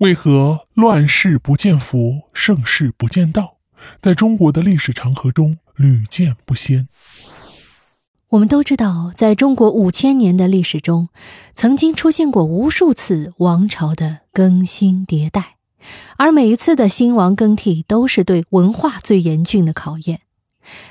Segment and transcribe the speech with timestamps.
[0.00, 3.58] 为何乱世不见佛，盛世不见道？
[4.00, 6.88] 在中国的历史长河中屡见不鲜。
[8.30, 11.10] 我们都知道，在中国五千年的历史中，
[11.54, 15.56] 曾经出现过无数次王朝的更新迭代，
[16.16, 20.22] 而每一次的兴亡更替都是对文化最严峻的考验。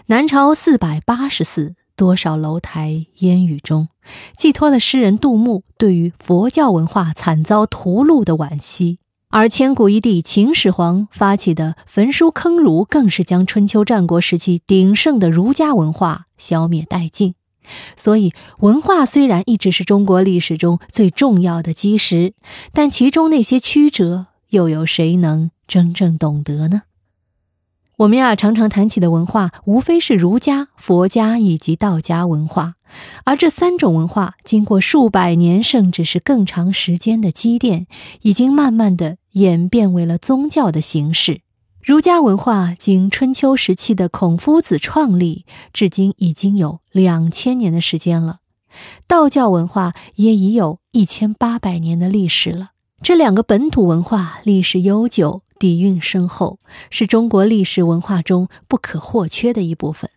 [0.05, 3.89] 南朝四百八十寺，多少楼台烟雨中，
[4.37, 8.99] 寄托了诗人杜牧对于佛教文化惨遭屠戮的惋惜。
[9.31, 17.35] 而千古一帝秦始皇发起的焚书坑儒，更是将春秋战国时期鼎盛的儒家文化消灭殆尽。
[17.97, 22.33] 所以，文化虽然一直是中国历史中最重要的基石，
[22.71, 26.83] 但其中那些曲折，又有谁能真正懂得呢？
[27.99, 32.75] 我们呀，常常谈起的文化，无非是儒家、佛家以及道家文化，
[33.25, 37.87] 而这三种文化经过数百年，甚至是更长时间的积淀，
[38.21, 41.41] 已经慢慢的演变为了宗教的形式。
[41.83, 48.35] 儒家文化经春秋时期的孔夫子创立，至今已经有两千年的时间了；
[49.07, 52.69] 道教文化也已有一千八百年的历史了。
[53.01, 55.41] 这两个本土文化历史悠久。
[55.59, 60.09] 底蕴深厚，是中国历史文化中不可或缺的一部分。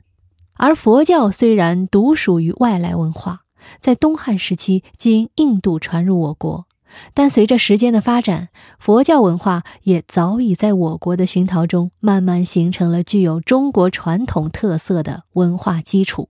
[0.55, 3.41] 而佛教虽然独属于外来文化，
[3.81, 6.67] 在东汉时期经印度传入我国，
[7.15, 16.29] 但随着时间的发展，佛教文化也早已在我国的熏陶中，慢慢形成了具有中国传统特色的文化基础。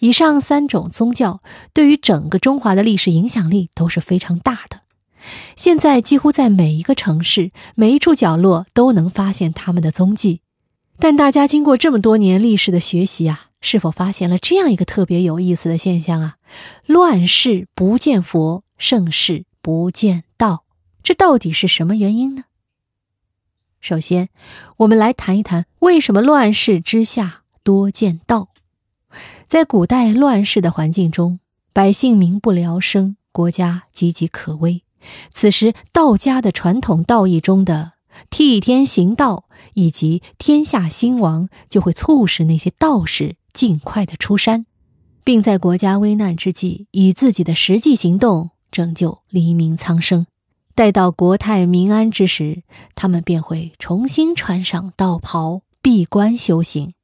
[0.00, 1.40] 以上三种宗教
[1.72, 4.80] 对于整个中华的历史影响力都是非常大的。
[5.56, 10.40] 现在几乎在每一个城市、每一处角落都能发现他们的踪迹，
[10.98, 16.36] 但大家经过这么多年历史的学习啊，是否发现了这样一个特别有意思的现象啊？
[16.86, 20.64] 乱世不见佛，盛世不见道，
[21.02, 22.44] 这到底是什么原因呢？
[23.80, 24.28] 首先，
[24.78, 28.48] 我们来谈一谈为什么乱世之下多见道。
[29.46, 31.38] 在古代乱世的环境中，
[31.72, 34.83] 百姓民不聊生，国家岌岌可危。
[35.30, 37.92] 此时，道家的传统道义中的
[38.30, 39.44] 替天行道
[39.74, 44.66] 以及天下兴亡，就会促使那些道士尽快的出山，
[45.24, 50.26] 并在国家危难之际，以自己的实际行动拯救黎民苍生。
[50.76, 52.62] 待到国泰民安之时，
[52.96, 56.94] 他们便会重新穿上道袍，闭关修行，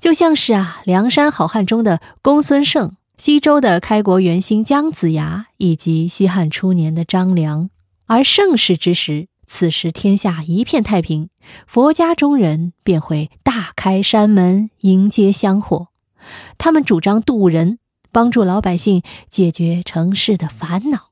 [0.00, 2.96] 就像是啊，梁山好汉中的公孙胜。
[3.16, 7.70] 西周的开国元勋姜子牙，以及西汉初年的张良，
[8.06, 11.30] 而盛世之时，此时天下一片太平，
[11.66, 15.88] 佛家中人便会大开山门迎接香火。
[16.58, 17.78] 他们主张渡人，
[18.10, 21.10] 帮助老百姓解决城市的烦恼，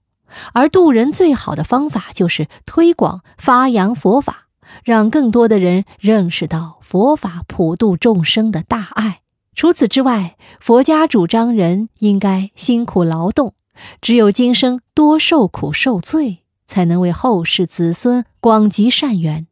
[0.52, 4.48] 而渡人最好的方法就是推广发扬佛法，
[4.82, 9.20] 让更多的人认识到佛法普度众生的大爱。
[9.54, 13.54] 除此之外，佛家主张人应该辛苦劳动，
[14.00, 19.46] 只有今生多受苦受罪，才能为后世子孙广积善缘。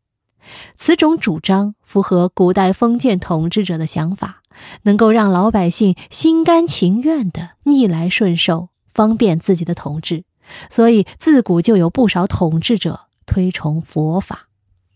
[0.74, 4.42] 此种主张符合古代封建统治者的想法，
[4.82, 10.24] 能够让老百姓心甘情愿的逆来顺受，方便自己的统治。
[10.70, 14.48] 所以，自古就有不少统治者推崇佛法。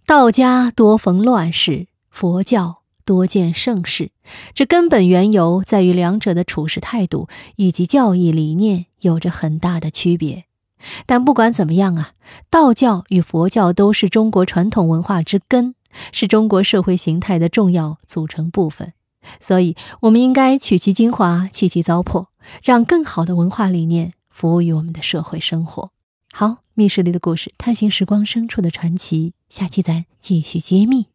[0.06, 2.84] 道家多逢乱世，佛教。
[3.04, 4.10] 多见盛世，
[4.54, 10.44] 这根本缘由在于两者的处事态度以及教义理念有着很大的区别。
[11.06, 12.12] 但不管怎么样啊，
[12.50, 15.75] 道教与佛教都是中国传统文化之根，
[16.12, 18.92] 是中国社会形态的重要组成部分。
[19.41, 22.26] 所以，我们应该取其精华，弃其糟粕，
[22.62, 25.91] 让更好的文化理念服务于我们的社会生活。
[26.31, 31.14] 好，密室里的故事，探寻时光深处的传奇，下期咱继续揭秘。